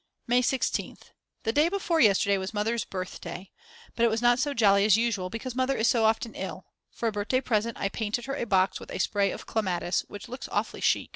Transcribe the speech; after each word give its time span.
May 0.25 0.41
16th. 0.41 1.11
The 1.43 1.53
day 1.53 1.69
before 1.69 1.99
yesterday 1.99 2.39
was 2.39 2.55
Mother's 2.55 2.85
birthday; 2.85 3.51
but 3.95 4.03
it 4.03 4.09
was 4.09 4.19
not 4.23 4.39
so 4.39 4.51
jolly 4.55 4.83
as 4.83 4.97
usual 4.97 5.29
because 5.29 5.53
Mother 5.53 5.77
is 5.77 5.87
so 5.87 6.05
often 6.05 6.33
ill; 6.33 6.65
for 6.91 7.05
a 7.07 7.11
birthday 7.11 7.39
present 7.39 7.77
I 7.79 7.87
painted 7.87 8.25
her 8.25 8.35
a 8.35 8.45
box 8.47 8.79
with 8.79 8.89
a 8.89 8.97
spray 8.97 9.29
of 9.29 9.45
clematis, 9.45 10.03
which 10.07 10.27
looks 10.27 10.49
awfully 10.51 10.81
chic. 10.81 11.09